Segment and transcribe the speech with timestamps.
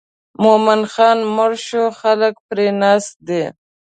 [0.43, 3.43] مومن خان مړ شو خلک پر ناست دي.